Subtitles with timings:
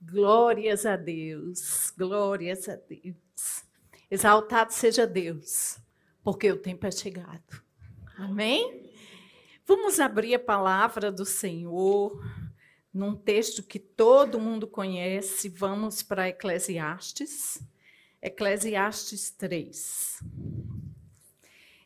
[0.00, 3.64] Glórias a Deus, glórias a Deus.
[4.10, 5.78] Exaltado seja Deus,
[6.22, 7.62] porque o tempo é chegado.
[8.16, 8.90] Amém?
[9.64, 12.22] Vamos abrir a palavra do Senhor
[12.92, 15.48] num texto que todo mundo conhece.
[15.48, 17.62] Vamos para Eclesiastes,
[18.22, 20.22] Eclesiastes 3.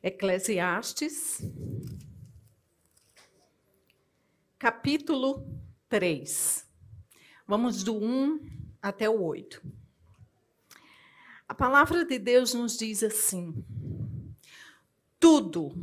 [0.03, 1.43] Eclesiastes,
[4.59, 5.47] capítulo
[5.89, 6.70] 3.
[7.51, 8.39] Vamos do 1
[8.81, 9.61] até o 8.
[11.49, 13.65] A palavra de Deus nos diz assim:
[15.19, 15.75] tudo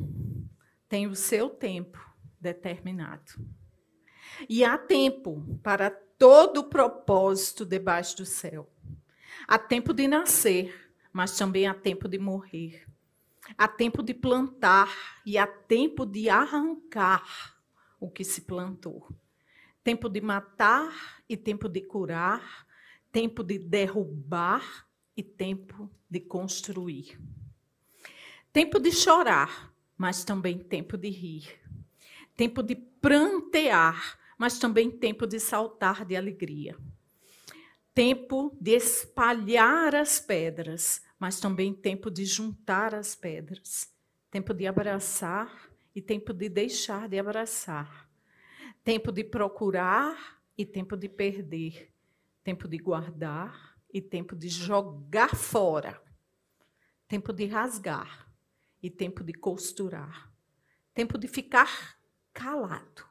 [0.88, 2.00] tem o seu tempo
[2.40, 3.34] determinado.
[4.48, 8.72] E há tempo para todo propósito debaixo do céu.
[9.46, 12.88] Há tempo de nascer, mas também há tempo de morrer.
[13.58, 17.58] Há tempo de plantar e há tempo de arrancar
[18.00, 19.06] o que se plantou
[19.88, 22.68] tempo de matar e tempo de curar,
[23.10, 27.18] tempo de derrubar e tempo de construir.
[28.52, 31.58] Tempo de chorar, mas também tempo de rir.
[32.36, 36.78] Tempo de prantear, mas também tempo de saltar de alegria.
[37.94, 43.90] Tempo de espalhar as pedras, mas também tempo de juntar as pedras.
[44.30, 48.07] Tempo de abraçar e tempo de deixar de abraçar
[48.88, 51.94] Tempo de procurar e tempo de perder.
[52.42, 56.02] Tempo de guardar e tempo de jogar fora.
[57.06, 58.32] Tempo de rasgar
[58.82, 60.32] e tempo de costurar.
[60.94, 62.00] Tempo de ficar
[62.32, 63.04] calado.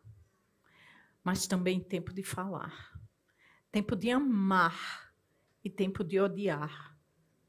[1.22, 2.98] Mas também tempo de falar.
[3.70, 5.12] Tempo de amar
[5.62, 6.98] e tempo de odiar.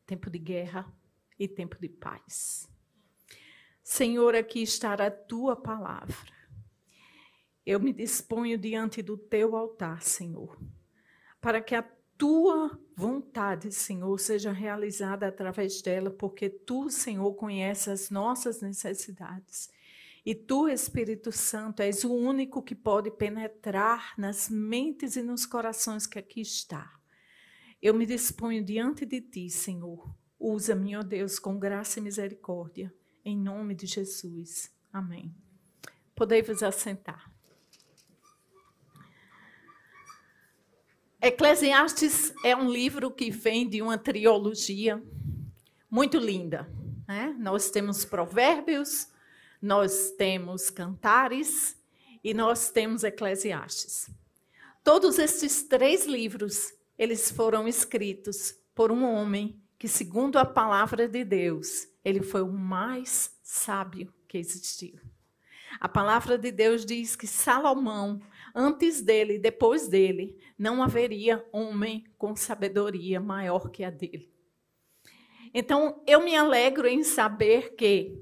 [0.06, 0.94] Tempo de guerra
[1.40, 2.70] e tempo de paz.
[3.82, 6.37] Senhor, aqui está a tua palavra
[7.68, 10.58] eu me disponho diante do teu altar, Senhor,
[11.42, 11.84] para que a
[12.18, 19.70] tua vontade, Senhor, seja realizada através dela, porque tu, Senhor, conheces as nossas necessidades.
[20.26, 26.08] E tu, Espírito Santo, és o único que pode penetrar nas mentes e nos corações
[26.08, 26.98] que aqui está.
[27.82, 30.10] Eu me disponho diante de ti, Senhor.
[30.40, 32.96] Usa-me, ó Deus, com graça e misericórdia.
[33.26, 34.72] Em nome de Jesus.
[34.92, 35.36] Amém.
[36.16, 37.37] Podei vos assentar.
[41.20, 45.02] Eclesiastes é um livro que vem de uma trilogia
[45.90, 46.70] muito linda.
[47.08, 47.36] Né?
[47.40, 49.08] Nós temos provérbios,
[49.60, 51.76] nós temos cantares
[52.24, 54.12] e nós temos Eclesiastes.
[54.84, 61.26] Todos esses três livros, eles foram escritos por um homem que, segundo a palavra de
[61.26, 65.00] Deus, ele foi o mais sábio que existiu.
[65.80, 68.22] A palavra de Deus diz que Salomão
[68.58, 74.34] antes dele depois dele, não haveria homem com sabedoria maior que a dele.
[75.54, 78.20] Então, eu me alegro em saber que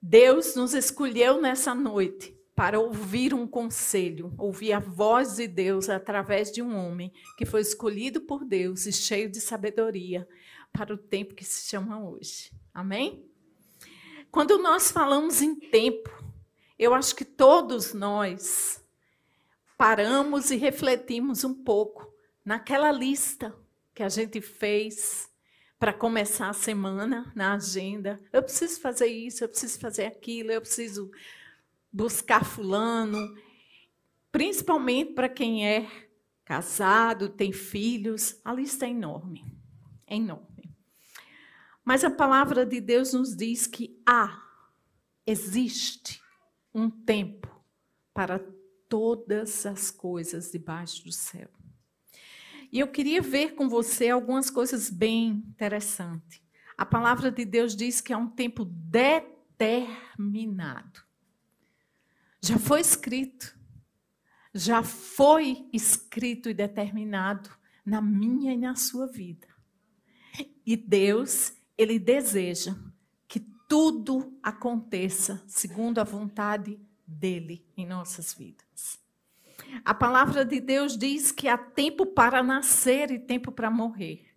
[0.00, 6.50] Deus nos escolheu nessa noite para ouvir um conselho, ouvir a voz de Deus através
[6.52, 10.26] de um homem que foi escolhido por Deus e cheio de sabedoria
[10.72, 12.52] para o tempo que se chama hoje.
[12.72, 13.28] Amém?
[14.30, 16.10] Quando nós falamos em tempo,
[16.78, 18.80] eu acho que todos nós
[19.76, 22.12] paramos e refletimos um pouco
[22.44, 23.54] naquela lista
[23.94, 25.28] que a gente fez
[25.78, 28.18] para começar a semana na agenda.
[28.32, 31.10] Eu preciso fazer isso, eu preciso fazer aquilo, eu preciso
[31.92, 33.36] buscar fulano,
[34.32, 35.88] principalmente para quem é
[36.44, 39.44] casado, tem filhos, a lista é enorme.
[40.06, 40.70] É enorme.
[41.84, 44.42] Mas a palavra de Deus nos diz que há,
[45.26, 46.20] existe
[46.74, 47.48] um tempo
[48.14, 48.38] para
[48.88, 51.48] todas as coisas debaixo do céu.
[52.72, 56.40] E eu queria ver com você algumas coisas bem interessantes.
[56.76, 60.06] A palavra de Deus diz que é um tempo determinado.
[62.42, 63.56] Já foi escrito.
[64.52, 67.50] Já foi escrito e determinado
[67.84, 69.46] na minha e na sua vida.
[70.64, 72.74] E Deus, ele deseja
[73.28, 78.98] que tudo aconteça segundo a vontade dele em nossas vidas.
[79.84, 84.34] A palavra de Deus diz que há tempo para nascer e tempo para morrer.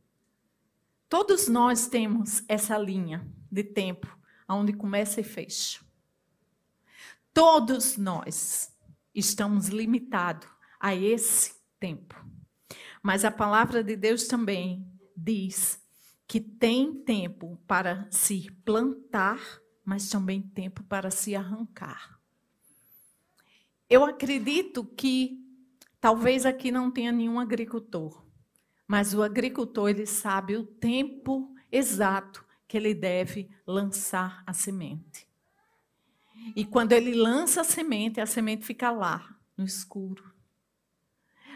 [1.08, 4.08] Todos nós temos essa linha de tempo,
[4.48, 5.84] onde começa e fecha.
[7.34, 8.76] Todos nós
[9.14, 10.48] estamos limitados
[10.80, 12.16] a esse tempo.
[13.02, 14.86] Mas a palavra de Deus também
[15.16, 15.82] diz
[16.28, 19.40] que tem tempo para se plantar,
[19.84, 22.19] mas também tempo para se arrancar.
[23.90, 25.40] Eu acredito que
[26.00, 28.26] Talvez aqui não tenha nenhum agricultor,
[28.88, 35.28] mas o agricultor ele sabe o tempo exato que ele deve lançar a semente.
[36.56, 40.34] E quando ele lança a semente, a semente fica lá, no escuro.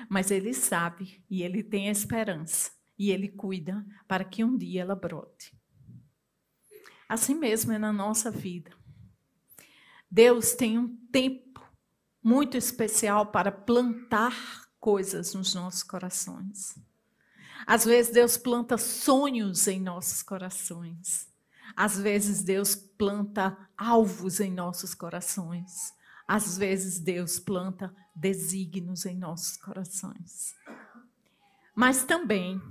[0.10, 4.82] Mas ele sabe e ele tem a esperança e ele cuida para que um dia
[4.82, 5.58] ela brote.
[7.08, 8.76] Assim mesmo é na nossa vida.
[10.12, 11.62] Deus tem um tempo
[12.24, 16.75] muito especial para plantar coisas nos nossos corações.
[17.66, 21.28] Às vezes Deus planta sonhos em nossos corações.
[21.75, 25.94] Às vezes Deus planta alvos em nossos corações.
[26.28, 30.54] Às vezes Deus planta desígnios em nossos corações.
[31.75, 32.62] Mas também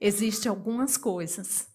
[0.00, 1.68] existem algumas coisas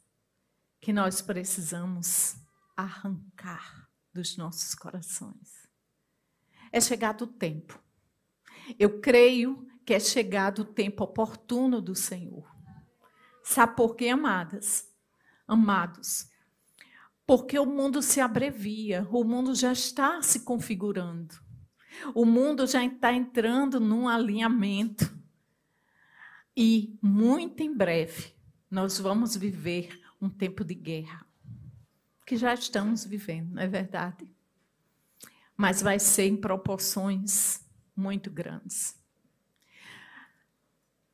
[0.79, 2.35] que nós precisamos
[2.75, 5.58] arrancar dos nossos corações.
[6.71, 7.81] É chegado o tempo.
[8.77, 12.47] Eu creio que é chegado o tempo oportuno do Senhor.
[13.43, 14.87] Sabe por quê, amadas?
[15.47, 16.29] Amados,
[17.25, 21.33] porque o mundo se abrevia, o mundo já está se configurando,
[22.13, 25.11] o mundo já está entrando num alinhamento.
[26.55, 28.35] E muito em breve
[28.69, 31.25] nós vamos viver um tempo de guerra,
[32.25, 34.31] que já estamos vivendo, não é verdade?
[35.59, 37.59] Mas vai ser em proporções
[37.93, 38.97] muito grandes.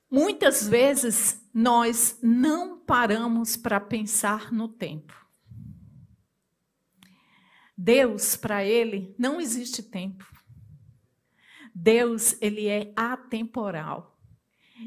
[0.07, 5.15] Muitas vezes nós não paramos para pensar no tempo.
[7.75, 10.23] Deus, para ele, não existe tempo.
[11.73, 14.15] Deus, ele é atemporal.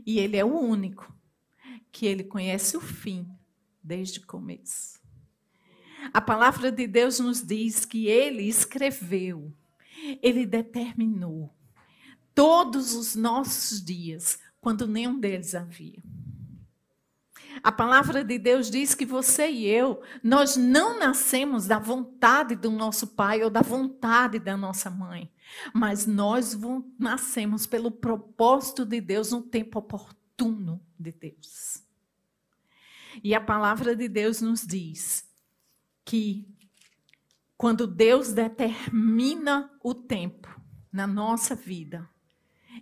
[0.06, 1.12] E ele é o único
[1.90, 3.28] que ele conhece o fim
[3.82, 4.97] desde o começo.
[6.12, 9.52] A palavra de Deus nos diz que ele escreveu,
[10.22, 11.52] ele determinou
[12.34, 16.02] todos os nossos dias quando nenhum deles havia.
[17.62, 22.70] A palavra de Deus diz que você e eu, nós não nascemos da vontade do
[22.70, 25.30] nosso pai ou da vontade da nossa mãe,
[25.72, 26.56] mas nós
[26.98, 31.82] nascemos pelo propósito de Deus no tempo oportuno de Deus.
[33.22, 35.27] E a palavra de Deus nos diz
[36.08, 36.48] que
[37.54, 40.48] quando Deus determina o tempo
[40.90, 42.08] na nossa vida,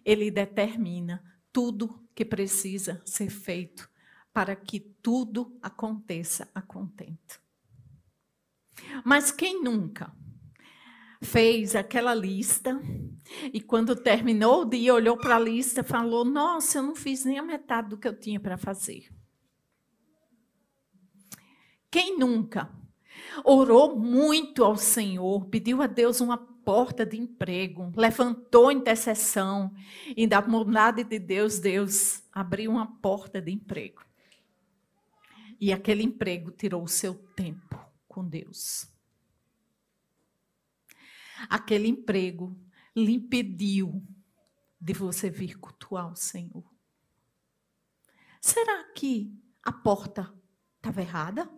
[0.05, 3.90] Ele determina tudo que precisa ser feito
[4.32, 7.40] para que tudo aconteça a contento.
[9.05, 10.14] Mas quem nunca
[11.20, 12.81] fez aquela lista
[13.52, 17.25] e quando terminou o dia olhou para a lista e falou: Nossa, eu não fiz
[17.25, 19.12] nem a metade do que eu tinha para fazer.
[21.90, 22.86] Quem nunca
[23.44, 29.73] orou muito ao Senhor, pediu a Deus uma porta de emprego, levantou intercessão
[30.17, 34.05] e da bondade de Deus, Deus abriu uma porta de emprego.
[35.61, 37.79] E aquele emprego tirou o seu tempo
[38.09, 38.88] com Deus.
[41.49, 42.56] Aquele emprego
[42.94, 44.03] lhe impediu
[44.81, 46.65] de você vir cultuar o Senhor.
[48.41, 49.32] Será que
[49.62, 50.32] a porta
[50.77, 51.50] estava errada?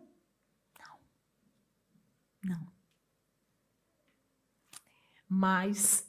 [2.49, 2.73] Não.
[5.29, 6.09] Mas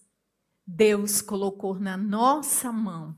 [0.65, 3.15] Deus colocou na nossa mão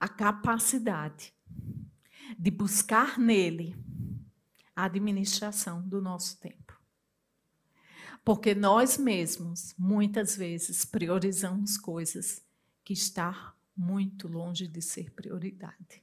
[0.00, 1.32] a capacidade
[2.36, 3.76] de buscar nele
[4.74, 6.80] a administração do nosso tempo.
[8.24, 12.42] Porque nós mesmos, muitas vezes, priorizamos coisas
[12.84, 16.01] que estão muito longe de ser prioridade.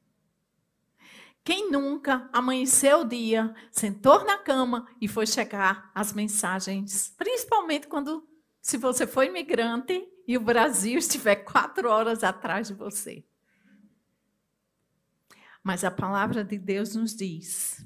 [1.50, 8.24] Quem nunca amanheceu o dia, sentou na cama e foi checar as mensagens, principalmente quando,
[8.62, 13.26] se você for imigrante e o Brasil estiver quatro horas atrás de você.
[15.64, 17.84] Mas a palavra de Deus nos diz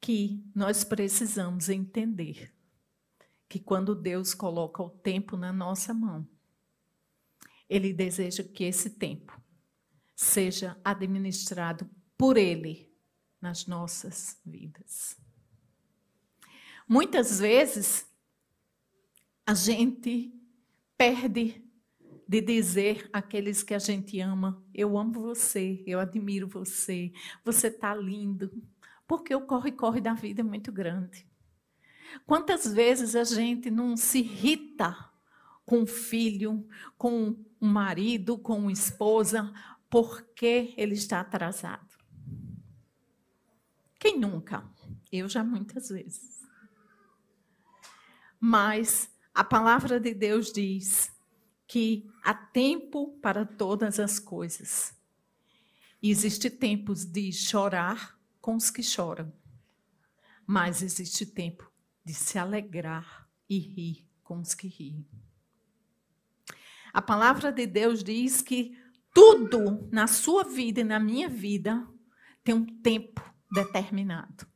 [0.00, 2.50] que nós precisamos entender
[3.46, 6.26] que quando Deus coloca o tempo na nossa mão,
[7.68, 9.38] Ele deseja que esse tempo
[10.20, 12.92] seja administrado por Ele
[13.40, 15.16] nas nossas vidas.
[16.86, 18.06] Muitas vezes,
[19.46, 20.30] a gente
[20.94, 21.64] perde
[22.28, 27.10] de dizer àqueles que a gente ama: Eu amo você, eu admiro você,
[27.42, 28.52] você está lindo.
[29.08, 31.26] Porque o corre-corre da vida é muito grande.
[32.26, 35.10] Quantas vezes a gente não se irrita
[35.64, 36.66] com o filho,
[36.98, 39.52] com o marido, com a esposa,
[39.90, 41.88] porque ele está atrasado.
[43.98, 44.64] Quem nunca?
[45.12, 46.40] Eu já muitas vezes.
[48.38, 51.10] Mas A palavra de Deus diz
[51.66, 54.92] que há tempo para todas as coisas.
[56.02, 59.32] E existe tempos de chorar com os que choram.
[60.46, 61.70] Mas existe tempo
[62.04, 65.06] de se alegrar e rir com os que riem.
[66.92, 68.76] A palavra de Deus diz que
[69.12, 71.86] tudo na sua vida e na minha vida
[72.44, 74.46] tem um tempo determinado.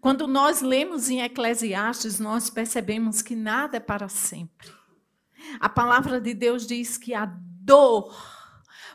[0.00, 4.68] Quando nós lemos em Eclesiastes, nós percebemos que nada é para sempre.
[5.60, 8.14] A palavra de Deus diz que a dor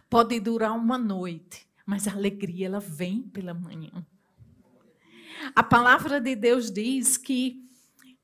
[0.10, 4.06] pode durar uma noite, mas a alegria ela vem pela manhã.
[5.56, 7.71] A palavra de Deus diz que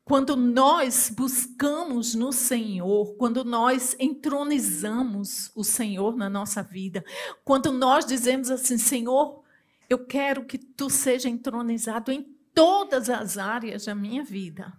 [0.08, 7.04] quando nós buscamos no Senhor, quando nós entronizamos o Senhor na nossa vida,
[7.44, 9.44] quando nós dizemos assim, Senhor,
[9.90, 12.24] eu quero que tu seja entronizado em
[12.54, 14.72] todas as áreas da minha vida.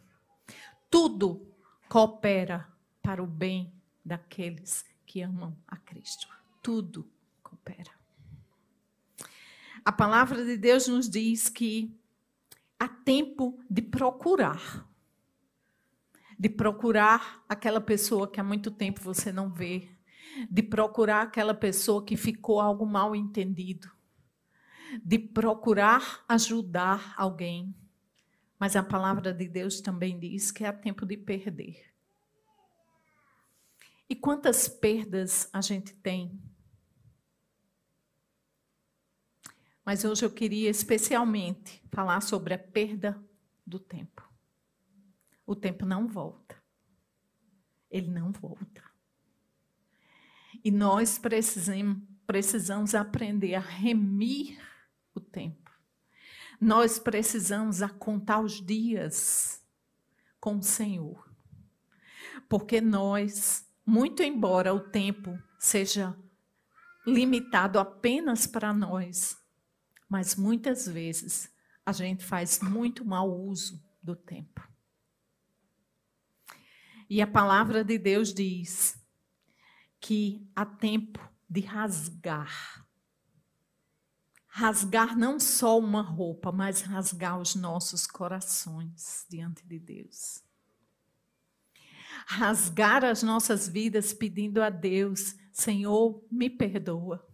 [0.89, 1.47] Tudo
[1.91, 2.67] coopera
[3.03, 3.71] para o bem
[4.03, 6.27] daqueles que amam a Cristo.
[6.63, 7.07] Tudo
[7.43, 7.91] coopera.
[9.85, 11.95] A palavra de Deus nos diz que
[12.81, 14.88] há tempo de procurar
[16.39, 19.91] de procurar aquela pessoa que há muito tempo você não vê,
[20.49, 23.91] de procurar aquela pessoa que ficou algo mal entendido,
[25.03, 27.75] de procurar ajudar alguém.
[28.59, 31.85] Mas a palavra de Deus também diz que há tempo de perder.
[34.09, 36.41] E quantas perdas a gente tem?
[39.85, 43.21] Mas hoje eu queria especialmente falar sobre a perda
[43.67, 44.28] do tempo
[45.49, 46.63] o tempo não volta.
[47.91, 48.85] Ele não volta.
[50.63, 54.61] E nós precisamos, aprender a remir
[55.15, 55.71] o tempo.
[56.61, 59.65] Nós precisamos a contar os dias
[60.39, 61.27] com o Senhor.
[62.47, 66.15] Porque nós, muito embora o tempo seja
[67.07, 69.39] limitado apenas para nós,
[70.11, 71.51] mas muitas vezes
[71.87, 74.68] a gente faz muito mau uso do tempo.
[77.09, 79.01] E a palavra de Deus diz
[79.99, 82.87] que há tempo de rasgar.
[84.47, 90.43] Rasgar não só uma roupa, mas rasgar os nossos corações diante de Deus.
[92.27, 97.27] Rasgar as nossas vidas pedindo a Deus: Senhor, me perdoa,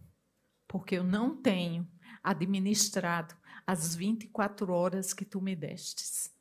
[0.67, 1.85] porque eu não tenho
[2.23, 3.35] administrado
[3.67, 6.33] as 24 horas que tu me destes,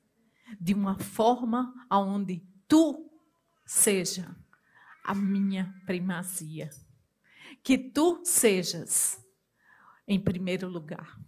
[0.61, 3.14] de uma forma onde tu
[3.65, 4.37] seja
[5.03, 6.71] a minha primazia.
[7.63, 9.23] Que tu sejas
[10.07, 11.19] em primeiro lugar.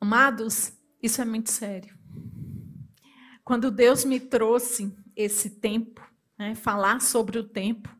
[0.00, 1.96] Amados, isso é muito sério.
[3.44, 6.00] Quando Deus me trouxe esse tempo,
[6.38, 7.94] né, falar sobre o tempo,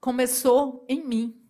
[0.00, 1.42] começou em mim.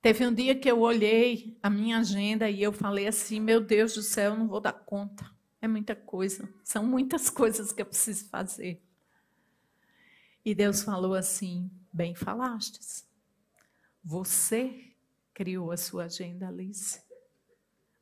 [0.00, 3.94] Teve um dia que eu olhei a minha agenda e eu falei assim: meu Deus
[3.94, 5.37] do céu, eu não vou dar conta.
[5.60, 6.48] É muita coisa.
[6.62, 8.82] São muitas coisas que eu preciso fazer.
[10.44, 13.06] E Deus falou assim: bem falastes.
[14.02, 14.92] Você
[15.34, 17.00] criou a sua agenda, Alice.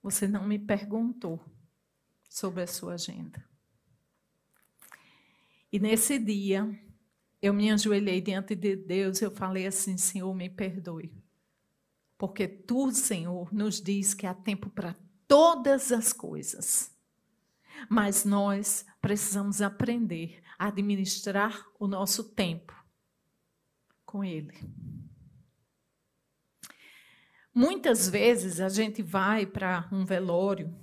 [0.02, 1.44] Você não me perguntou
[2.28, 3.44] sobre a sua agenda.
[5.72, 6.68] E nesse dia,
[7.42, 11.12] eu me ajoelhei diante de Deus, eu falei assim: Senhor, me perdoe.
[12.16, 14.96] Porque tu, Senhor, nos diz que há tempo para
[15.28, 16.95] todas as coisas.
[17.88, 22.74] Mas nós precisamos aprender a administrar o nosso tempo
[24.04, 24.54] com Ele.
[27.54, 30.74] Muitas vezes a gente vai para um velório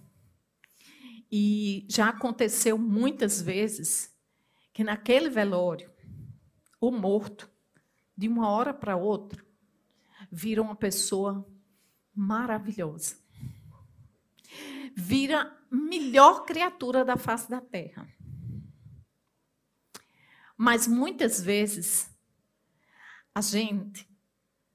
[1.31, 4.15] e já aconteceu muitas vezes
[4.73, 5.91] que naquele velório
[6.81, 7.49] o morto,
[8.17, 9.43] de uma hora para outra,
[10.31, 11.47] vira uma pessoa
[12.13, 13.17] maravilhosa.
[14.95, 18.07] Vira melhor criatura da face da terra.
[20.55, 22.09] Mas muitas vezes
[23.33, 24.07] a gente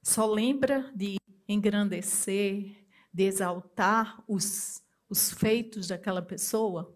[0.03, 6.95] só lembra de engrandecer, de exaltar os, os feitos daquela pessoa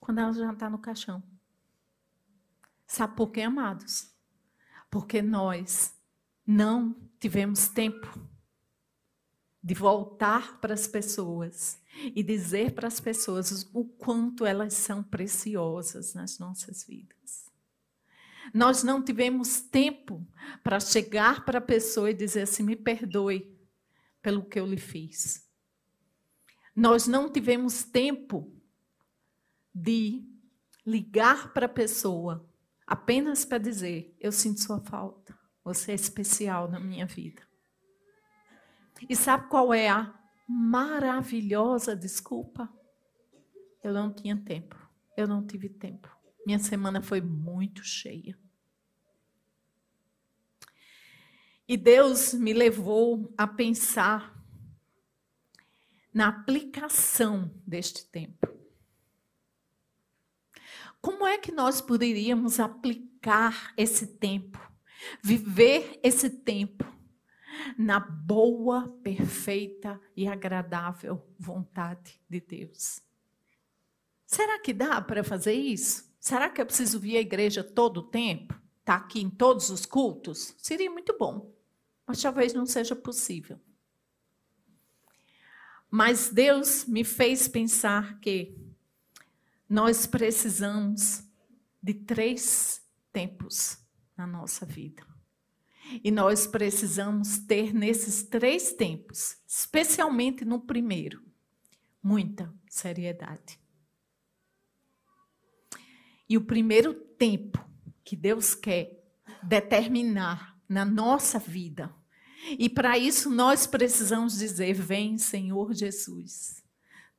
[0.00, 1.22] quando ela já está no caixão.
[2.86, 4.12] Sabe por quê, amados?
[4.90, 5.96] Porque nós
[6.44, 8.31] não tivemos tempo
[9.62, 11.80] de voltar para as pessoas
[12.14, 17.50] e dizer para as pessoas o quanto elas são preciosas nas nossas vidas.
[18.52, 20.26] Nós não tivemos tempo
[20.64, 23.56] para chegar para a pessoa e dizer assim: me perdoe
[24.20, 25.48] pelo que eu lhe fiz.
[26.74, 28.52] Nós não tivemos tempo
[29.74, 30.26] de
[30.84, 32.44] ligar para a pessoa
[32.86, 37.51] apenas para dizer: Eu sinto sua falta, você é especial na minha vida.
[39.08, 40.14] E sabe qual é a
[40.48, 42.72] maravilhosa desculpa?
[43.82, 44.76] Eu não tinha tempo,
[45.16, 46.08] eu não tive tempo.
[46.46, 48.38] Minha semana foi muito cheia.
[51.66, 54.36] E Deus me levou a pensar
[56.12, 58.46] na aplicação deste tempo.
[61.00, 64.60] Como é que nós poderíamos aplicar esse tempo,
[65.22, 66.84] viver esse tempo
[67.76, 73.00] na boa, perfeita e agradável vontade de Deus?
[74.26, 76.10] Será que dá para fazer isso?
[76.18, 78.54] Será que eu preciso vir à igreja todo o tempo?
[78.80, 80.54] Estar tá aqui em todos os cultos?
[80.58, 81.54] Seria muito bom,
[82.06, 83.60] mas talvez não seja possível.
[85.90, 88.56] Mas Deus me fez pensar que
[89.68, 91.22] nós precisamos
[91.82, 93.78] de três tempos
[94.16, 95.11] na nossa vida.
[96.02, 101.22] E nós precisamos ter nesses três tempos, especialmente no primeiro,
[102.02, 103.58] muita seriedade.
[106.28, 107.64] E o primeiro tempo
[108.04, 109.02] que Deus quer
[109.42, 111.94] determinar na nossa vida,
[112.58, 116.62] e para isso nós precisamos dizer: Vem, Senhor Jesus,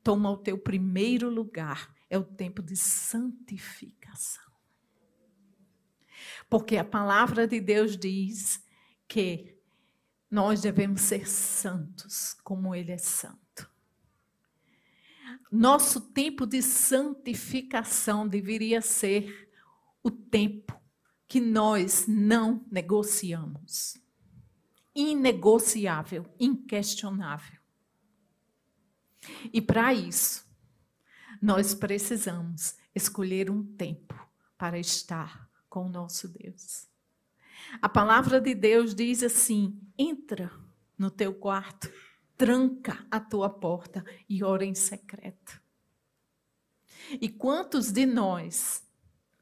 [0.02, 4.44] toma o teu primeiro lugar é o tempo de santificação.
[6.48, 8.63] Porque a palavra de Deus diz
[9.14, 9.56] que
[10.28, 13.70] nós devemos ser santos como Ele é santo.
[15.52, 19.52] Nosso tempo de santificação deveria ser
[20.02, 20.76] o tempo
[21.28, 23.96] que nós não negociamos.
[24.92, 27.60] Inegociável, inquestionável.
[29.52, 30.44] E para isso,
[31.40, 34.28] nós precisamos escolher um tempo
[34.58, 36.92] para estar com o nosso Deus.
[37.80, 40.50] A palavra de Deus diz assim: entra
[40.96, 41.92] no teu quarto,
[42.36, 45.60] tranca a tua porta e ora em secreto.
[47.20, 48.82] E quantos de nós,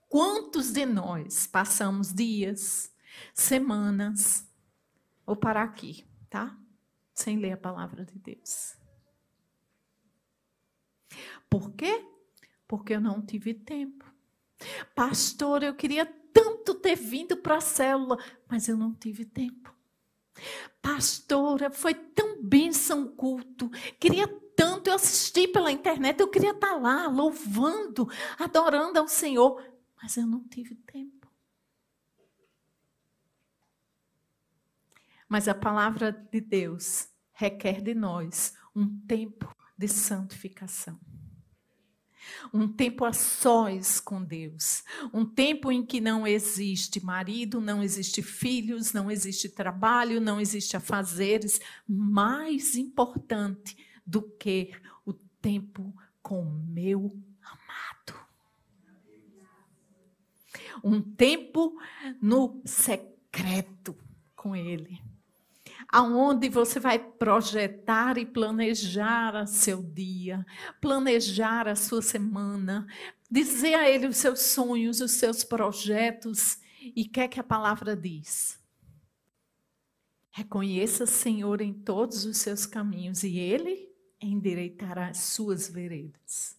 [0.09, 2.93] quantos de nós passamos dias,
[3.35, 4.49] semanas,
[5.25, 6.59] vou parar aqui, tá?
[7.15, 8.77] Sem ler a palavra de Deus.
[11.49, 12.05] Por quê?
[12.67, 14.05] Porque eu não tive tempo.
[14.95, 18.19] Pastor, eu queria tanto ter vindo para a célula,
[18.49, 19.75] mas eu não tive tempo.
[20.81, 23.69] Pastora, foi tão bênção o culto.
[24.01, 29.63] Queria tanto, eu assisti pela internet, eu queria estar lá louvando, adorando ao Senhor,
[30.01, 31.29] mas eu não tive tempo.
[35.29, 41.01] Mas a palavra de Deus requer de nós um tempo de santificação.
[42.53, 44.83] Um tempo a sós com Deus.
[45.13, 50.77] Um tempo em que não existe marido, não existe filhos, não existe trabalho, não existe
[50.77, 51.61] afazeres.
[51.89, 54.73] Mais importante do que
[55.05, 58.21] o tempo com meu amado.
[60.83, 61.79] Um tempo
[62.21, 63.97] no secreto
[64.35, 65.12] com Ele
[65.93, 70.45] aonde você vai projetar e planejar seu dia,
[70.81, 72.87] planejar a sua semana,
[73.31, 78.59] dizer a ele os seus sonhos, os seus projetos e quer que a palavra diz.
[80.31, 86.57] Reconheça, Senhor, em todos os seus caminhos e ele endireitará as suas veredas.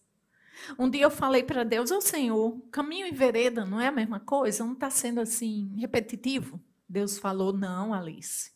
[0.78, 3.92] Um dia eu falei para Deus, ô oh, Senhor, caminho e vereda não é a
[3.92, 4.64] mesma coisa?
[4.64, 6.62] Não está sendo assim repetitivo?
[6.88, 8.53] Deus falou, não, Alice.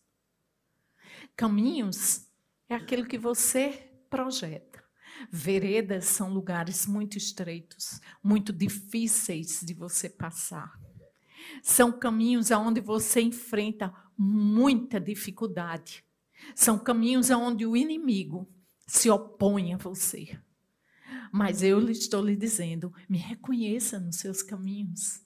[1.39, 2.27] Caminhos
[2.69, 4.83] é aquilo que você projeta.
[5.31, 10.77] Veredas são lugares muito estreitos, muito difíceis de você passar.
[11.63, 16.05] São caminhos aonde você enfrenta muita dificuldade.
[16.57, 18.53] São caminhos aonde o inimigo
[18.85, 20.37] se opõe a você.
[21.33, 25.23] Mas eu estou lhe dizendo, me reconheça nos seus caminhos,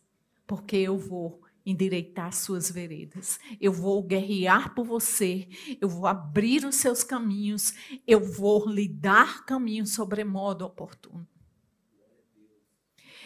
[0.47, 3.39] porque eu vou endireitar suas veredas.
[3.61, 5.49] Eu vou guerrear por você,
[5.81, 7.75] eu vou abrir os seus caminhos,
[8.07, 11.27] eu vou lhe dar caminho sobremodo oportuno.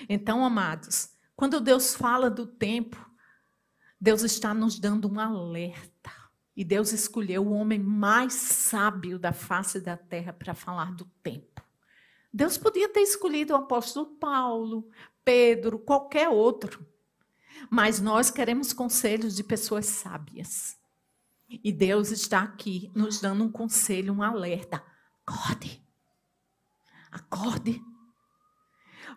[0.08, 2.98] Então, amados, quando Deus fala do tempo,
[4.00, 6.12] Deus está nos dando um alerta.
[6.56, 11.62] E Deus escolheu o homem mais sábio da face da terra para falar do tempo.
[12.32, 14.88] Deus podia ter escolhido o apóstolo Paulo,
[15.24, 16.86] Pedro, qualquer outro.
[17.70, 20.76] Mas nós queremos conselhos de pessoas sábias.
[21.48, 24.82] E Deus está aqui nos dando um conselho, um alerta.
[25.26, 25.82] Acorde.
[27.10, 27.82] Acorde.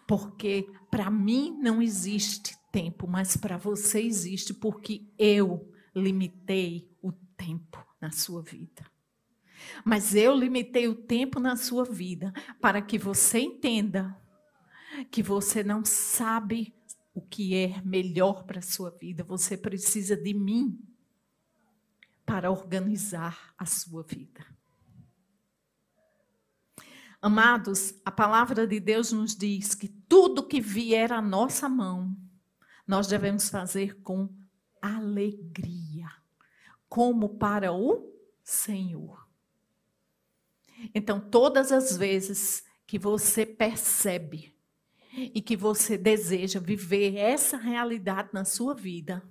[0.07, 7.83] Porque para mim não existe tempo, mas para você existe, porque eu limitei o tempo
[7.99, 8.85] na sua vida.
[9.83, 14.15] Mas eu limitei o tempo na sua vida para que você entenda
[15.11, 16.73] que você não sabe
[17.13, 19.23] o que é melhor para a sua vida.
[19.23, 20.79] Você precisa de mim
[22.25, 24.45] para organizar a sua vida.
[27.21, 32.15] Amados, a palavra de Deus nos diz que tudo que vier à nossa mão,
[32.87, 34.29] nós devemos fazer com
[34.81, 36.07] alegria,
[36.87, 39.27] como para o Senhor.
[40.95, 44.55] Então, todas as vezes que você percebe
[45.11, 49.23] e que você deseja viver essa realidade na sua vida,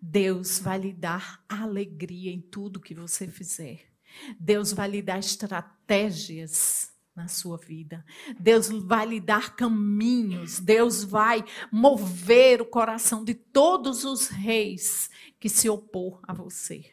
[0.00, 3.90] Deus vai lhe dar alegria em tudo que você fizer.
[4.38, 8.04] Deus vai lhe dar estratégias na sua vida.
[8.38, 10.58] Deus vai lhe dar caminhos.
[10.58, 16.84] Deus vai mover o coração de todos os reis que se opor a você.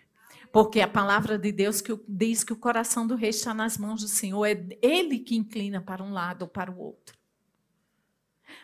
[0.52, 4.02] Porque a palavra de Deus que diz que o coração do rei está nas mãos
[4.02, 7.17] do Senhor, é ele que inclina para um lado ou para o outro.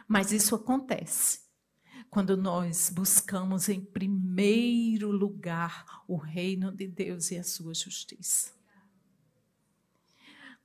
[0.07, 1.43] Mas isso acontece
[2.13, 8.53] quando nós buscamos em primeiro lugar o reino de Deus e a sua justiça.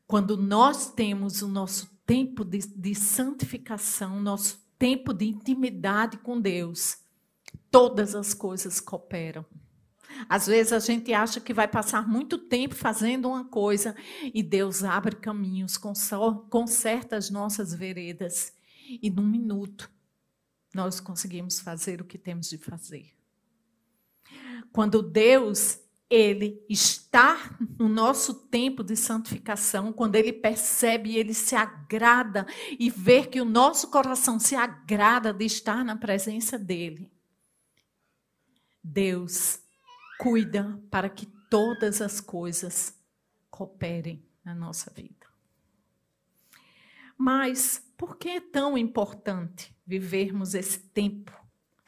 [0.06, 6.98] Quando nós temos o nosso tempo de, de santificação, nosso tempo de intimidade com Deus,
[7.70, 9.44] todas as coisas cooperam.
[10.28, 14.84] Às vezes a gente acha que vai passar muito tempo fazendo uma coisa e Deus
[14.84, 18.52] abre caminhos, conserta as nossas veredas
[18.88, 19.90] e num minuto
[20.74, 23.12] nós conseguimos fazer o que temos de fazer.
[24.72, 32.46] Quando Deus ele está no nosso tempo de santificação, quando ele percebe, ele se agrada
[32.78, 37.12] e vê que o nosso coração se agrada de estar na presença dele.
[38.82, 39.60] Deus
[40.18, 42.94] cuida para que todas as coisas
[43.50, 45.17] cooperem na nossa vida.
[47.18, 51.32] Mas por que é tão importante vivermos esse tempo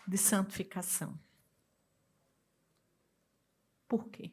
[0.09, 1.17] de santificação?
[3.87, 4.33] Por quê?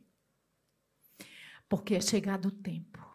[1.69, 3.05] Porque é chegado o tempo.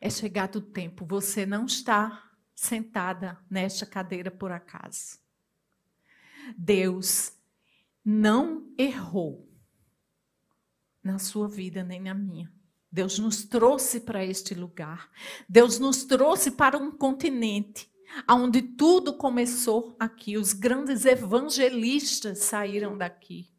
[0.00, 1.04] É chegado o tempo.
[1.04, 5.18] Você não está sentada nesta cadeira por acaso.
[6.56, 7.32] Deus
[8.04, 9.48] não errou
[11.02, 12.52] na sua vida nem na minha.
[12.98, 15.08] Deus nos trouxe para este lugar.
[15.48, 17.88] Deus nos trouxe para um continente
[18.28, 20.36] onde tudo começou aqui.
[20.36, 23.52] Os grandes evangelistas saíram daqui.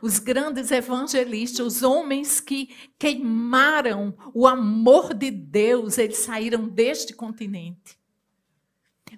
[0.00, 8.00] Os grandes evangelistas, os homens que queimaram o amor de Deus, eles saíram deste continente.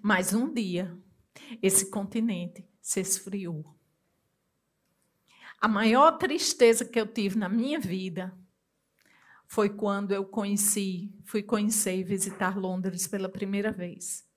[0.02, 0.98] Mas um dia,
[1.62, 3.64] esse continente se esfriou.
[5.60, 8.36] A maior tristeza que eu tive na minha vida
[9.54, 14.28] foi quando eu conheci, fui conhecer e visitar Londres pela primeira vez.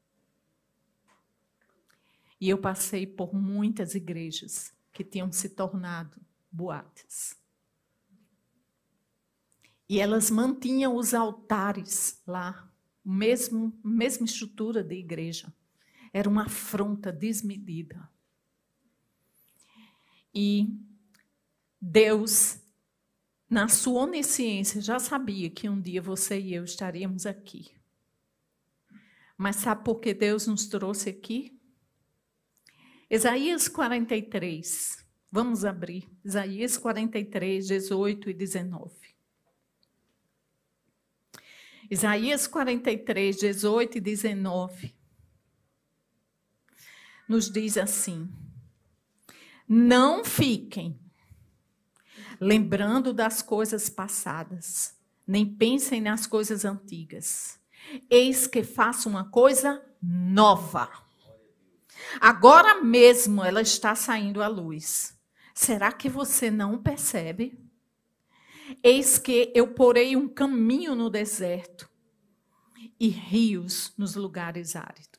[2.39, 7.35] E eu passei por muitas igrejas que tinham se tornado boates.
[9.89, 12.71] E elas mantinham os altares lá,
[13.03, 15.51] mesmo mesma estrutura de igreja.
[16.13, 18.07] Era uma afronta desmedida.
[20.31, 20.79] E
[21.81, 22.59] Deus
[23.49, 27.71] na sua onisciência, já sabia que um dia você e eu estaríamos aqui.
[29.37, 31.57] Mas sabe por que Deus nos trouxe aqui?
[33.09, 35.05] Isaías 43.
[35.31, 36.09] Vamos abrir.
[36.25, 38.95] Isaías 43, 18 e 19.
[41.89, 44.95] Isaías 43, 18 e 19.
[47.29, 48.29] Nos diz assim:
[49.67, 50.99] Não fiquem
[52.39, 54.95] lembrando das coisas passadas,
[55.25, 57.59] nem pensem nas coisas antigas.
[58.09, 60.89] Eis que faço uma coisa nova.
[62.19, 65.17] Agora mesmo ela está saindo à luz.
[65.53, 67.57] Será que você não percebe?
[68.83, 71.89] Eis que eu porei um caminho no deserto
[72.99, 75.16] e rios nos lugares áridos.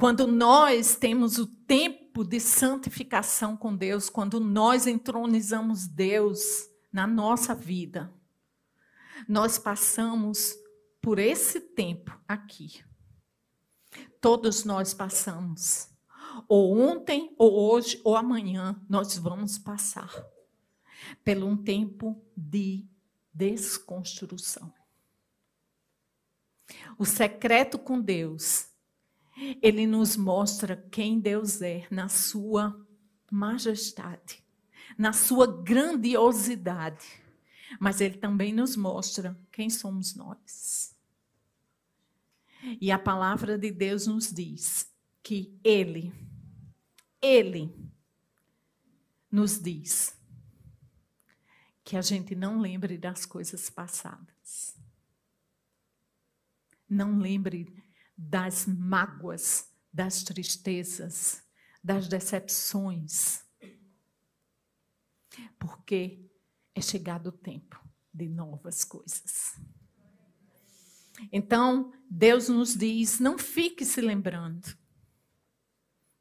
[0.00, 7.54] Quando nós temos o tempo de santificação com Deus, quando nós entronizamos Deus na nossa
[7.54, 8.10] vida,
[9.28, 10.54] nós passamos
[11.02, 12.82] por esse tempo aqui.
[14.22, 15.90] Todos nós passamos.
[16.48, 20.10] Ou ontem, ou hoje, ou amanhã, nós vamos passar
[21.22, 22.86] pelo um tempo de
[23.34, 24.72] desconstrução.
[26.96, 28.69] O secreto com Deus,
[29.62, 32.86] ele nos mostra quem Deus é na sua
[33.30, 34.44] majestade,
[34.98, 37.06] na sua grandiosidade.
[37.78, 40.94] Mas ele também nos mostra quem somos nós.
[42.80, 46.12] E a palavra de Deus nos diz que ele,
[47.22, 47.74] ele
[49.30, 50.18] nos diz
[51.82, 54.76] que a gente não lembre das coisas passadas.
[56.88, 57.72] Não lembre
[58.22, 61.42] das mágoas, das tristezas,
[61.82, 63.42] das decepções.
[65.58, 66.30] Porque
[66.74, 67.80] é chegado o tempo
[68.12, 69.58] de novas coisas.
[71.32, 74.76] Então, Deus nos diz: não fique se lembrando.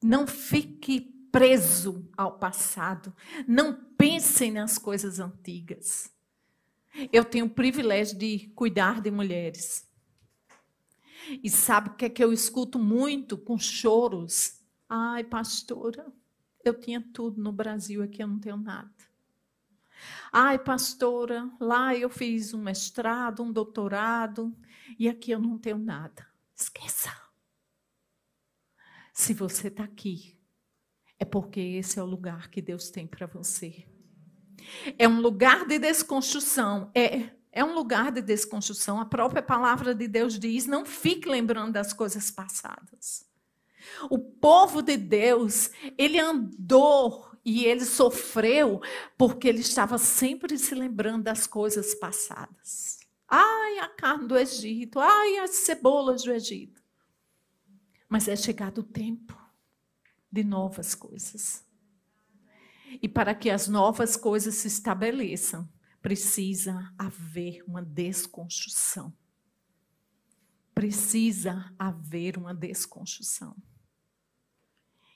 [0.01, 3.13] Não fique preso ao passado.
[3.45, 6.09] Não pense nas coisas antigas.
[7.11, 9.88] Eu tenho o privilégio de cuidar de mulheres.
[11.43, 14.59] E sabe o que é que eu escuto muito com choros?
[14.87, 16.11] Ai, pastora,
[16.63, 18.91] eu tinha tudo no Brasil, aqui eu não tenho nada.
[20.31, 24.55] Ai, pastora, lá eu fiz um mestrado, um doutorado,
[24.97, 26.27] e aqui eu não tenho nada.
[26.55, 27.11] Esqueça.
[29.13, 30.37] Se você está aqui,
[31.17, 33.85] é porque esse é o lugar que Deus tem para você.
[34.97, 36.91] É um lugar de desconstrução.
[36.95, 38.99] É, é um lugar de desconstrução.
[38.99, 43.27] A própria palavra de Deus diz: não fique lembrando das coisas passadas.
[44.09, 48.81] O povo de Deus, ele andou e ele sofreu
[49.17, 52.99] porque ele estava sempre se lembrando das coisas passadas.
[53.27, 56.81] Ai, a carne do Egito, ai, as cebolas do Egito.
[58.07, 59.37] Mas é chegado o tempo
[60.31, 61.63] de novas coisas.
[63.01, 65.67] E para que as novas coisas se estabeleçam,
[66.01, 69.13] precisa haver uma desconstrução.
[70.73, 73.55] Precisa haver uma desconstrução.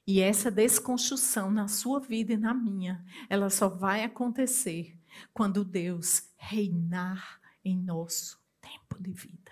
[0.05, 4.99] E essa desconstrução na sua vida e na minha, ela só vai acontecer
[5.33, 9.51] quando Deus reinar em nosso tempo de vida.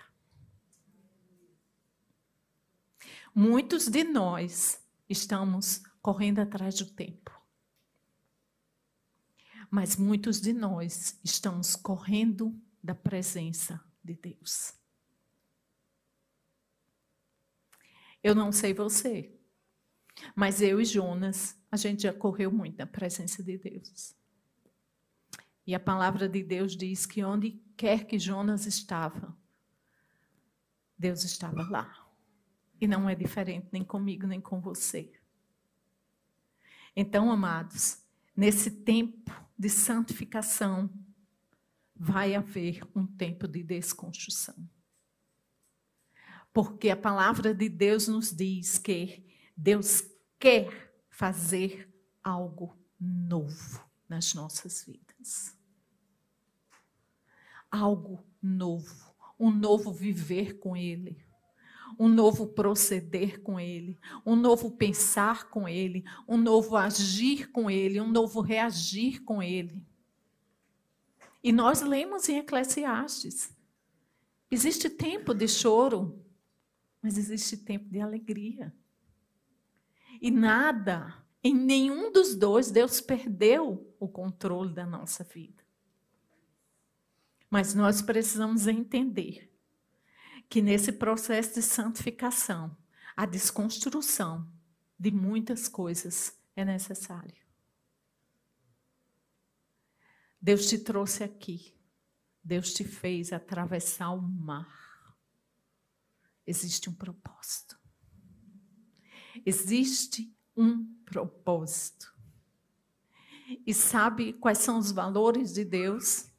[3.34, 7.31] Muitos de nós estamos correndo atrás do tempo.
[9.72, 12.54] Mas muitos de nós estamos correndo
[12.84, 14.74] da presença de Deus.
[18.22, 19.34] Eu não sei você,
[20.36, 24.14] mas eu e Jonas, a gente já correu muito da presença de Deus.
[25.66, 29.34] E a palavra de Deus diz que onde quer que Jonas estava,
[30.98, 32.12] Deus estava lá.
[32.78, 35.10] E não é diferente nem comigo, nem com você.
[36.94, 38.04] Então, amados,
[38.36, 40.90] nesse tempo de santificação,
[41.94, 44.56] vai haver um tempo de desconstrução.
[46.52, 49.24] Porque a palavra de Deus nos diz que
[49.56, 50.02] Deus
[50.36, 51.88] quer fazer
[52.24, 55.56] algo novo nas nossas vidas.
[57.70, 61.24] Algo novo, um novo viver com Ele
[62.02, 68.00] um novo proceder com Ele, um novo pensar com Ele, um novo agir com Ele,
[68.00, 69.86] um novo reagir com Ele.
[71.44, 73.56] E nós lemos em Eclesiastes:
[74.50, 76.20] existe tempo de choro,
[77.00, 78.74] mas existe tempo de alegria.
[80.20, 85.62] E nada, em nenhum dos dois, Deus perdeu o controle da nossa vida.
[87.48, 89.51] Mas nós precisamos entender
[90.52, 92.76] que nesse processo de santificação,
[93.16, 94.46] a desconstrução
[94.98, 97.42] de muitas coisas é necessário.
[100.38, 101.74] Deus te trouxe aqui.
[102.44, 105.16] Deus te fez atravessar o mar.
[106.46, 107.80] Existe um propósito.
[109.46, 112.14] Existe um propósito.
[113.66, 116.30] E sabe quais são os valores de Deus?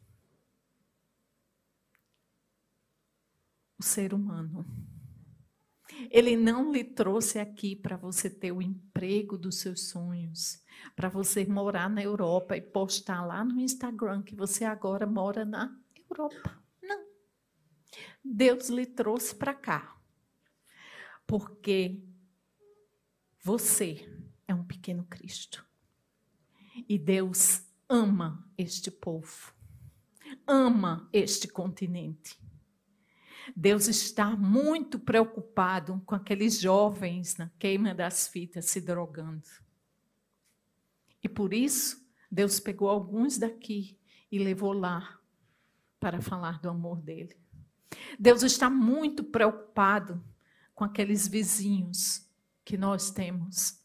[3.83, 4.65] O ser humano.
[6.09, 10.63] Ele não lhe trouxe aqui para você ter o emprego dos seus sonhos,
[10.95, 15.77] para você morar na Europa e postar lá no Instagram que você agora mora na
[16.09, 16.57] Europa.
[16.81, 17.05] Não.
[18.23, 20.01] Deus lhe trouxe para cá.
[21.27, 22.01] Porque
[23.43, 24.09] você
[24.47, 25.65] é um pequeno Cristo.
[26.87, 29.53] E Deus ama este povo.
[30.47, 32.42] Ama este continente.
[33.55, 39.47] Deus está muito preocupado com aqueles jovens na queima das fitas se drogando.
[41.21, 43.97] E por isso, Deus pegou alguns daqui
[44.31, 45.19] e levou lá
[45.99, 47.37] para falar do amor dele.
[48.19, 50.23] Deus está muito preocupado
[50.73, 52.27] com aqueles vizinhos
[52.65, 53.79] que nós temos,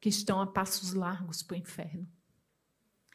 [0.00, 2.08] que estão a passos largos para o inferno.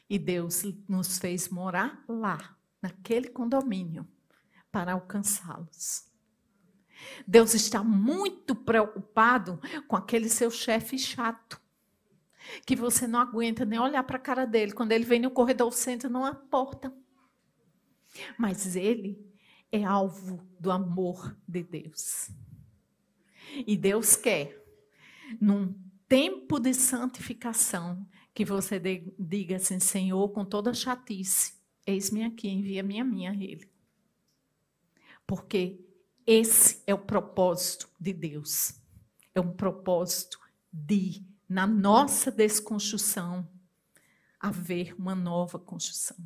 [0.10, 4.08] E Deus nos fez morar lá, naquele condomínio,
[4.72, 6.06] para alcançá-los.
[7.28, 11.62] Deus está muito preocupado com aquele seu chefe chato,
[12.66, 14.72] que você não aguenta nem olhar para a cara dele.
[14.72, 16.94] Quando ele vem no corredor, senta numa porta.
[18.38, 19.20] Mas ele
[19.72, 22.30] é alvo do amor de Deus.
[23.66, 24.64] E Deus quer,
[25.40, 25.74] num
[26.08, 28.80] tempo de santificação, que você
[29.20, 31.54] diga assim: Senhor, com toda chatice,
[31.86, 33.70] eis-me aqui, envia-me a minha a Ele.
[35.28, 35.86] Porque
[36.26, 38.74] esse é o propósito de Deus.
[39.36, 40.40] É um propósito
[40.72, 43.48] de, na nossa desconstrução,
[44.40, 46.18] haver uma nova construção.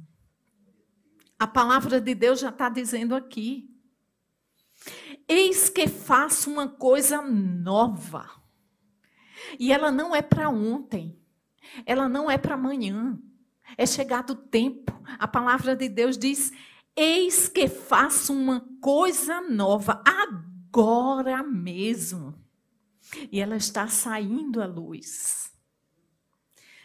[1.38, 3.68] A palavra de Deus já está dizendo aqui.
[5.28, 8.30] Eis que faço uma coisa nova.
[9.58, 11.20] E ela não é para ontem.
[11.86, 13.20] Ela não é para amanhã.
[13.78, 14.92] É chegado o tempo.
[15.18, 16.52] A palavra de Deus diz:
[16.96, 22.40] Eis que faço uma coisa nova, agora mesmo.
[23.32, 25.52] E ela está saindo à luz.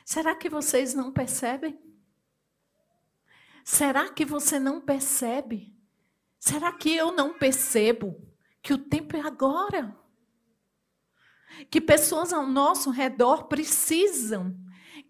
[0.04, 1.78] Será que vocês não percebem?
[3.64, 5.76] Será que você não percebe?
[6.38, 8.16] Será que eu não percebo
[8.62, 9.96] que o tempo é agora?
[11.70, 14.56] Que pessoas ao nosso redor precisam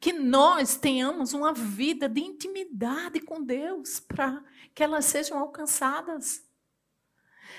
[0.00, 4.42] que nós tenhamos uma vida de intimidade com Deus para
[4.74, 6.44] que elas sejam alcançadas.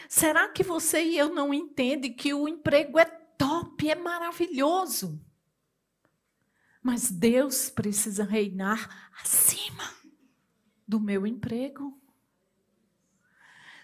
[0.08, 5.20] Será que você e eu não entendem que o emprego é top, é maravilhoso?
[6.82, 9.84] Mas Deus precisa reinar acima
[10.88, 12.00] do meu emprego.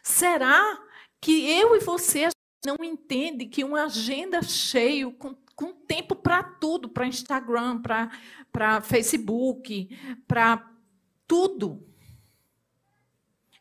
[0.02, 0.82] Será
[1.20, 2.30] que eu e você
[2.66, 7.82] não entendem que uma agenda cheia, com, com tempo para tudo, para Instagram,
[8.52, 9.90] para Facebook,
[10.28, 10.72] para
[11.28, 11.86] tudo,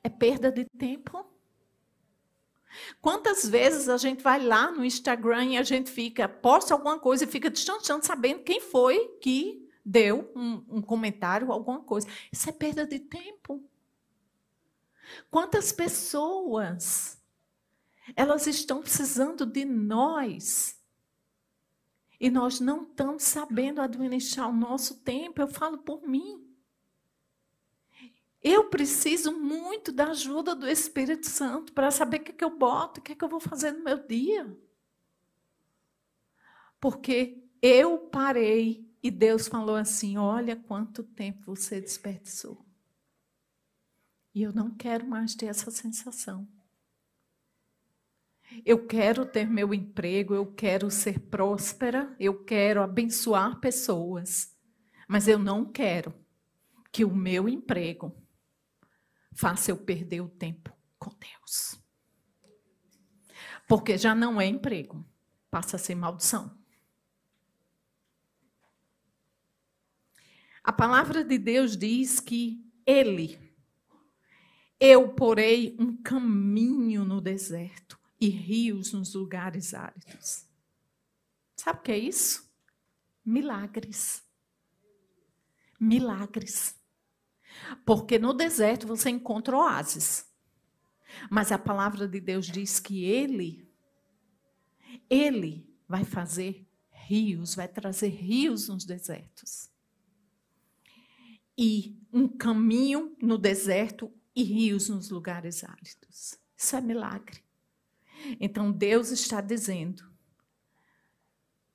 [0.03, 1.27] é perda de tempo.
[3.01, 7.25] Quantas vezes a gente vai lá no Instagram e a gente fica, posta alguma coisa
[7.25, 12.07] e fica distante sabendo quem foi que deu um, um comentário, alguma coisa.
[12.31, 13.63] Isso é perda de tempo.
[15.31, 17.21] Quantas pessoas
[18.17, 20.82] elas estão precisando de nós
[22.23, 25.41] e nós não estamos sabendo administrar o nosso tempo.
[25.41, 26.49] Eu falo por mim.
[28.41, 32.57] Eu preciso muito da ajuda do Espírito Santo para saber o que, é que eu
[32.57, 34.57] boto, o que, é que eu vou fazer no meu dia.
[36.81, 42.65] Porque eu parei e Deus falou assim: Olha quanto tempo você desperdiçou.
[44.33, 46.47] E eu não quero mais ter essa sensação.
[48.65, 54.57] Eu quero ter meu emprego, eu quero ser próspera, eu quero abençoar pessoas,
[55.09, 56.15] mas eu não quero
[56.93, 58.15] que o meu emprego
[59.33, 61.81] faça eu perder o tempo com Deus.
[63.67, 65.05] Porque já não é emprego,
[65.51, 66.57] passa a ser maldição.
[70.63, 73.39] A palavra de Deus diz que Ele,
[74.79, 80.47] eu porei um caminho no deserto e rios nos lugares áridos.
[81.57, 82.49] Sabe o que é isso?
[83.25, 84.23] Milagres.
[85.81, 86.77] Milagres.
[87.85, 90.25] Porque no deserto você encontra oásis.
[91.29, 93.69] Mas a palavra de Deus diz que Ele,
[95.11, 99.69] Ele vai fazer rios, vai trazer rios nos desertos.
[101.59, 106.39] E um caminho no deserto e rios nos lugares áridos.
[106.57, 107.43] Isso é milagre.
[108.41, 110.11] Então Deus está dizendo: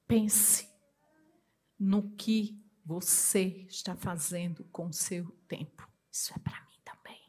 [0.08, 0.68] pense
[1.80, 5.88] no que você está fazendo com o seu tempo.
[6.12, 7.22] Isso é para mim também.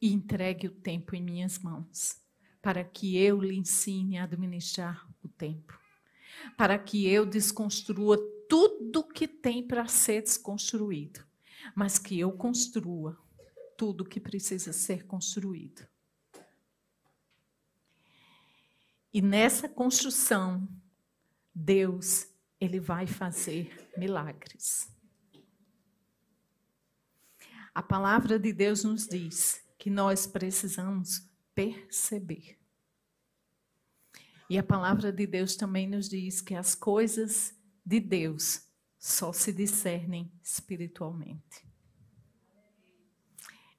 [0.00, 2.20] E entregue o tempo em minhas mãos,
[2.60, 5.78] para que eu lhe ensine a administrar o tempo.
[6.56, 8.18] Para que eu desconstrua
[8.48, 11.24] tudo que tem para ser desconstruído,
[11.74, 13.16] mas que eu construa
[13.78, 15.86] tudo que precisa ser construído.
[19.14, 20.68] E nessa construção,
[21.54, 22.26] Deus
[22.60, 24.92] ele vai fazer milagres.
[27.72, 32.58] A palavra de Deus nos diz que nós precisamos perceber.
[34.50, 37.54] E a palavra de Deus também nos diz que as coisas
[37.86, 38.66] de Deus
[38.98, 41.64] só se discernem espiritualmente.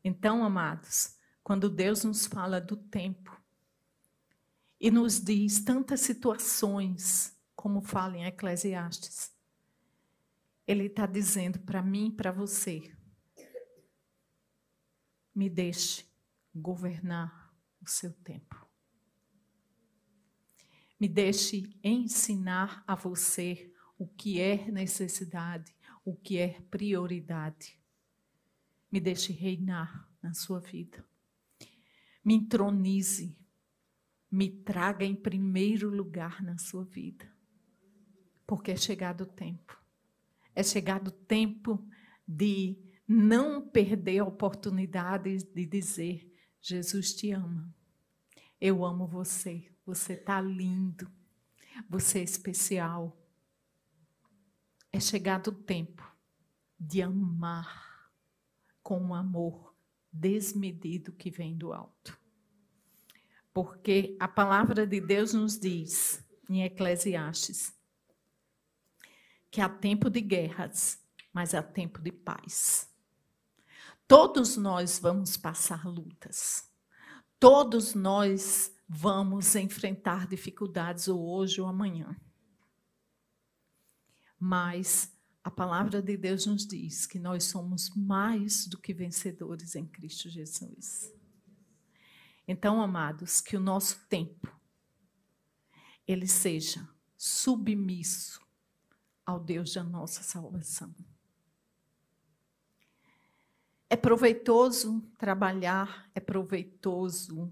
[0.01, 3.44] Então, amados, quando Deus nos fala do tempo
[4.85, 9.33] e nos diz tantas situações, como fala em Eclesiastes,
[10.67, 12.95] Ele está dizendo para mim e para você:
[15.33, 16.05] me deixe
[16.53, 18.63] governar o seu tempo.
[20.99, 25.75] Me deixe ensinar a você o que é necessidade,
[26.05, 27.81] o que é prioridade.
[28.91, 31.03] Me deixe reinar na sua vida.
[32.23, 33.44] Me entronize.
[34.35, 37.25] Me traga em primeiro lugar na sua vida.
[38.45, 39.81] Porque é chegado o tempo.
[40.53, 41.81] É chegado o tempo
[42.27, 42.77] de
[43.07, 46.29] não perder a oportunidade de dizer:
[46.61, 47.73] Jesus te ama.
[48.59, 49.71] Eu amo você.
[49.85, 51.09] Você está lindo.
[51.89, 53.17] Você é especial.
[54.91, 56.03] É chegado o tempo
[56.77, 58.11] de amar
[58.83, 59.73] com um amor
[60.11, 62.24] desmedido que vem do alto.
[63.55, 67.73] Porque a palavra de Deus nos diz em Eclesiastes
[69.49, 71.01] que há tempo de guerras,
[71.31, 72.93] mas há tempo de paz.
[74.05, 76.69] Todos nós vamos passar lutas.
[77.39, 82.13] Todos nós vamos enfrentar dificuldades ou hoje ou amanhã.
[84.37, 89.85] Mas a palavra de Deus nos diz que nós somos mais do que vencedores em
[89.85, 91.15] Cristo Jesus.
[92.47, 94.53] Então, amados, que o nosso tempo
[96.07, 96.87] ele seja
[97.17, 98.39] submisso
[99.25, 100.93] ao Deus da nossa salvação.
[103.89, 107.51] É proveitoso trabalhar, é proveitoso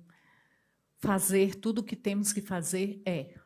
[0.99, 3.39] fazer tudo o que temos que fazer, é.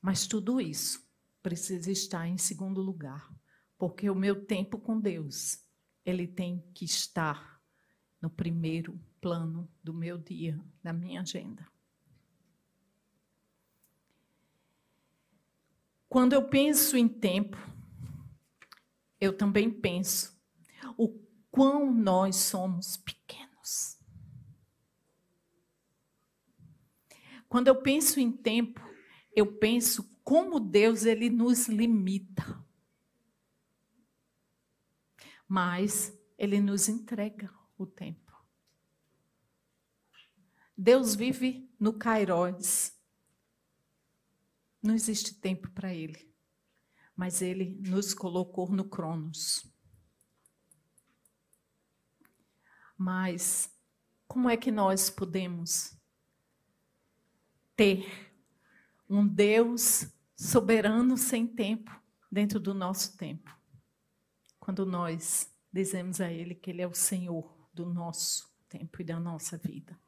[0.00, 1.06] Mas tudo isso
[1.42, 3.32] precisa estar em segundo lugar,
[3.76, 5.64] porque o meu tempo com Deus,
[6.04, 7.60] ele tem que estar
[8.20, 11.66] no primeiro plano do meu dia, da minha agenda.
[16.08, 17.56] Quando eu penso em tempo,
[19.20, 20.36] eu também penso
[20.96, 21.08] o
[21.50, 23.98] quão nós somos pequenos.
[27.48, 28.80] Quando eu penso em tempo,
[29.34, 32.64] eu penso como Deus ele nos limita.
[35.46, 38.27] Mas ele nos entrega o tempo.
[40.78, 42.92] Deus vive no Kairos.
[44.80, 46.32] Não existe tempo para ele.
[47.16, 49.66] Mas ele nos colocou no Cronos.
[52.96, 53.76] Mas
[54.28, 55.98] como é que nós podemos
[57.74, 58.32] ter
[59.08, 61.90] um Deus soberano sem tempo
[62.30, 63.56] dentro do nosso tempo.
[64.60, 69.18] Quando nós dizemos a Ele que Ele é o Senhor do nosso tempo e da
[69.18, 69.98] nossa vida.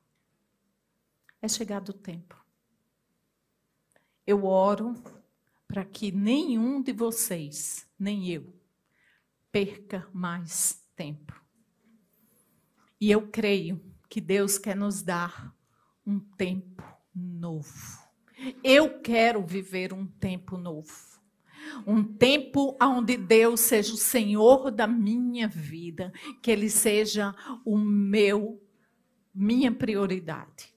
[1.43, 2.37] É chegado o tempo.
[4.27, 4.95] Eu oro
[5.67, 8.53] para que nenhum de vocês, nem eu,
[9.51, 11.41] perca mais tempo.
[13.01, 15.55] E eu creio que Deus quer nos dar
[16.07, 16.83] um tempo
[17.15, 17.99] novo.
[18.63, 21.21] Eu quero viver um tempo novo.
[21.87, 26.13] Um tempo onde Deus seja o Senhor da minha vida,
[26.43, 27.35] que Ele seja
[27.65, 28.61] o meu,
[29.33, 30.70] minha prioridade.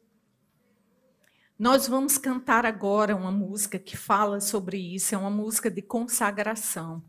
[1.64, 7.02] Nós vamos cantar agora uma música que fala sobre isso, é uma música de consagração.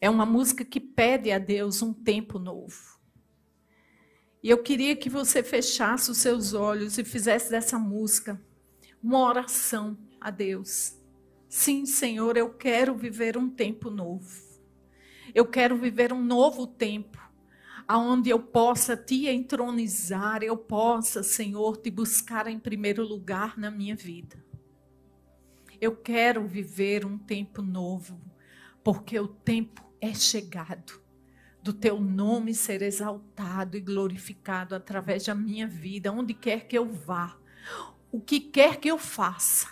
[0.00, 3.00] É uma música que pede a Deus um tempo novo.
[4.40, 8.40] E eu queria que você fechasse os seus olhos e fizesse dessa música
[9.02, 10.96] uma oração a Deus.
[11.48, 14.40] Sim, Senhor, eu quero viver um tempo novo.
[15.34, 17.18] Eu quero viver um novo tempo,
[17.86, 23.94] aonde eu possa te entronizar, eu possa, Senhor, te buscar em primeiro lugar na minha
[23.94, 24.44] vida.
[25.80, 28.20] Eu quero viver um tempo novo,
[28.82, 31.00] porque o tempo é chegado
[31.62, 36.88] do teu nome ser exaltado e glorificado através da minha vida, onde quer que eu
[36.88, 37.36] vá
[38.16, 39.68] o que quer que eu faça,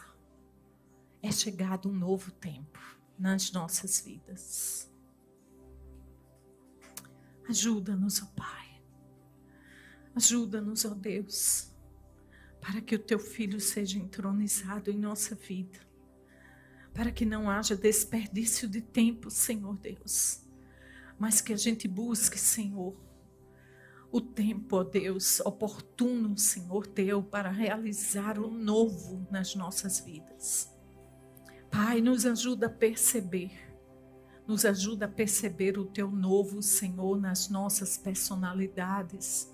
[1.22, 2.78] é chegado um novo tempo
[3.18, 4.92] nas nossas vidas.
[7.48, 8.80] Ajuda-nos, ó Pai.
[10.14, 11.72] Ajuda-nos, ó Deus,
[12.60, 15.78] para que o teu filho seja entronizado em nossa vida.
[16.92, 20.42] Para que não haja desperdício de tempo, Senhor Deus.
[21.18, 22.96] Mas que a gente busque, Senhor,
[24.14, 30.72] o tempo, ó Deus, oportuno, Senhor teu, para realizar o novo nas nossas vidas.
[31.68, 33.50] Pai, nos ajuda a perceber,
[34.46, 39.50] nos ajuda a perceber o teu novo, Senhor, nas nossas personalidades,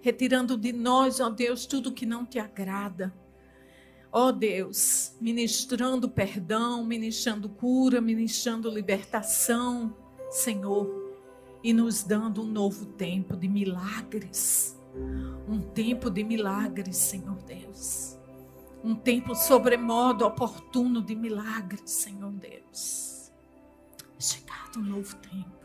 [0.00, 3.14] retirando de nós, ó Deus, tudo que não te agrada.
[4.10, 9.96] Ó Deus, ministrando perdão, ministrando cura, ministrando libertação,
[10.30, 11.02] Senhor,
[11.62, 14.78] e nos dando um novo tempo de milagres.
[15.48, 18.18] Um tempo de milagres, Senhor Deus.
[18.84, 23.11] Um tempo sobremodo oportuno de milagres, Senhor Deus.
[24.74, 25.61] Um novo tempo.